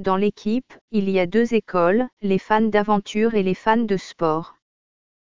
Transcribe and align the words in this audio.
Dans 0.00 0.16
l'équipe, 0.16 0.72
il 0.92 1.10
y 1.10 1.20
a 1.20 1.26
deux 1.26 1.52
écoles, 1.52 2.08
les 2.22 2.38
fans 2.38 2.62
d'aventure 2.62 3.34
et 3.34 3.42
les 3.42 3.54
fans 3.54 3.76
de 3.76 3.98
sport. 3.98 4.56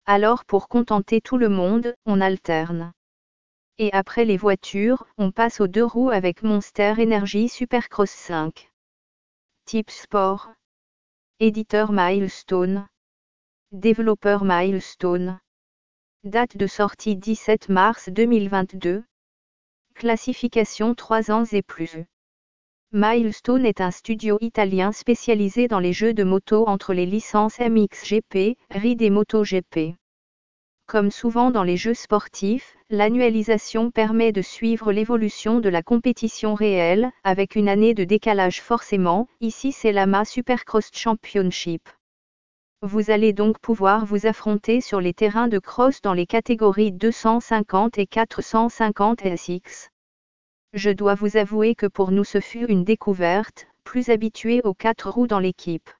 Alors 0.06 0.44
pour 0.44 0.68
contenter 0.68 1.20
tout 1.20 1.36
le 1.36 1.48
monde, 1.48 1.96
on 2.06 2.20
alterne. 2.20 2.92
Et 3.78 3.92
après 3.92 4.24
les 4.24 4.36
voitures, 4.36 5.04
on 5.18 5.32
passe 5.32 5.60
aux 5.60 5.66
deux 5.66 5.84
roues 5.84 6.10
avec 6.10 6.44
Monster 6.44 6.94
Energy 6.96 7.48
Supercross 7.48 8.08
5. 8.08 8.70
Type 9.64 9.90
sport. 9.90 10.52
Éditeur 11.40 11.90
Milestone. 11.90 12.86
Développeur 13.72 14.44
Milestone. 14.44 15.40
Date 16.22 16.56
de 16.56 16.68
sortie 16.68 17.16
17 17.16 17.68
mars 17.68 18.10
2022. 18.10 19.02
Classification 19.96 20.94
3 20.94 21.32
ans 21.32 21.46
et 21.50 21.62
plus. 21.62 22.06
Milestone 22.94 23.64
est 23.64 23.80
un 23.80 23.90
studio 23.90 24.36
italien 24.42 24.92
spécialisé 24.92 25.66
dans 25.66 25.78
les 25.78 25.94
jeux 25.94 26.12
de 26.12 26.24
moto 26.24 26.68
entre 26.68 26.92
les 26.92 27.06
licences 27.06 27.58
MXGP, 27.58 28.58
RID 28.70 29.00
et 29.00 29.08
MotoGP. 29.08 29.94
Comme 30.86 31.10
souvent 31.10 31.50
dans 31.50 31.62
les 31.62 31.78
jeux 31.78 31.94
sportifs, 31.94 32.76
l'annualisation 32.90 33.90
permet 33.90 34.30
de 34.30 34.42
suivre 34.42 34.92
l'évolution 34.92 35.60
de 35.60 35.70
la 35.70 35.82
compétition 35.82 36.52
réelle, 36.52 37.10
avec 37.24 37.56
une 37.56 37.70
année 37.70 37.94
de 37.94 38.04
décalage 38.04 38.60
forcément, 38.60 39.26
ici 39.40 39.72
c'est 39.72 39.92
l'AMA 39.92 40.26
Supercross 40.26 40.90
Championship. 40.92 41.88
Vous 42.82 43.10
allez 43.10 43.32
donc 43.32 43.58
pouvoir 43.58 44.04
vous 44.04 44.26
affronter 44.26 44.82
sur 44.82 45.00
les 45.00 45.14
terrains 45.14 45.48
de 45.48 45.58
cross 45.58 46.02
dans 46.02 46.12
les 46.12 46.26
catégories 46.26 46.92
250 46.92 47.96
et 47.96 48.06
450 48.06 49.22
SX. 49.34 49.91
Je 50.72 50.90
dois 50.90 51.14
vous 51.14 51.36
avouer 51.36 51.74
que 51.74 51.86
pour 51.86 52.12
nous 52.12 52.24
ce 52.24 52.40
fut 52.40 52.64
une 52.66 52.84
découverte, 52.84 53.66
plus 53.84 54.08
habitué 54.08 54.62
aux 54.64 54.72
quatre 54.72 55.10
roues 55.10 55.26
dans 55.26 55.38
l'équipe. 55.38 55.90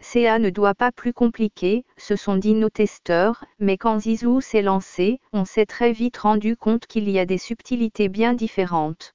CA 0.00 0.38
ne 0.38 0.50
doit 0.50 0.74
pas 0.74 0.92
plus 0.92 1.12
compliqué, 1.12 1.84
ce 1.96 2.14
sont 2.14 2.36
dit 2.36 2.54
nos 2.54 2.70
testeurs, 2.70 3.44
mais 3.58 3.76
quand 3.76 3.98
Zizou 4.00 4.40
s'est 4.40 4.62
lancé, 4.62 5.20
on 5.32 5.44
s'est 5.44 5.66
très 5.66 5.92
vite 5.92 6.18
rendu 6.18 6.56
compte 6.56 6.86
qu'il 6.86 7.08
y 7.08 7.18
a 7.18 7.26
des 7.26 7.38
subtilités 7.38 8.08
bien 8.08 8.34
différentes. 8.34 9.14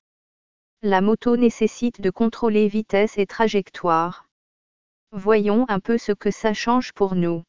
La 0.82 1.02
moto 1.02 1.38
nécessite 1.38 2.02
de 2.02 2.10
contrôler 2.10 2.68
vitesse 2.68 3.18
et 3.18 3.26
trajectoire. 3.26 4.28
Voyons 5.12 5.66
un 5.70 5.80
peu 5.80 5.98
ce 5.98 6.12
que 6.12 6.32
ça 6.32 6.54
change 6.54 6.92
pour 6.92 7.16
nous. 7.16 7.44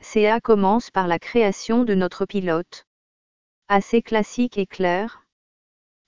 CA 0.00 0.40
commence 0.40 0.90
par 0.90 1.08
la 1.08 1.18
création 1.18 1.84
de 1.84 1.94
notre 1.94 2.26
pilote. 2.26 2.86
Assez 3.66 4.02
classique 4.02 4.58
et 4.58 4.66
clair, 4.66 5.23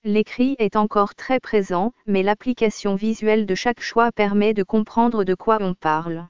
L'écrit 0.07 0.55
est 0.57 0.77
encore 0.77 1.15
très 1.15 1.41
présent, 1.41 1.91
mais 2.05 2.23
l'application 2.23 2.95
visuelle 2.95 3.45
de 3.45 3.55
chaque 3.55 3.81
choix 3.81 4.13
permet 4.13 4.53
de 4.53 4.63
comprendre 4.63 5.25
de 5.25 5.35
quoi 5.35 5.57
on 5.59 5.73
parle. 5.73 6.29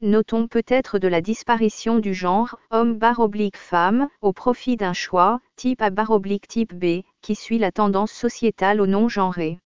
Notons 0.00 0.46
peut-être 0.46 1.00
de 1.00 1.08
la 1.08 1.20
disparition 1.20 1.98
du 1.98 2.14
genre 2.14 2.56
homme 2.70 2.96
barre 2.96 3.18
oblique 3.18 3.56
femme 3.56 4.08
au 4.20 4.32
profit 4.32 4.76
d'un 4.76 4.92
choix 4.92 5.40
type 5.56 5.82
A 5.82 5.90
barre 5.90 6.12
oblique 6.12 6.46
type 6.46 6.72
B 6.72 7.02
qui 7.20 7.34
suit 7.34 7.58
la 7.58 7.72
tendance 7.72 8.12
sociétale 8.12 8.80
au 8.80 8.86
non 8.86 9.08
genré. 9.08 9.58